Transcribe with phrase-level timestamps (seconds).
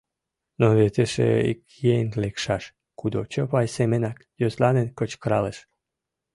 [0.59, 1.61] Но вет эше ик
[1.97, 2.63] еҥ лекшаш,
[2.99, 5.57] кудо Чопай семынак йӧсланен кычкыралеш.